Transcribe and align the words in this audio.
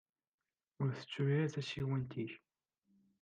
Ur 0.81 0.87
ttettu 0.91 1.23
ara 1.35 1.53
tasiwant-ik. 1.53 2.31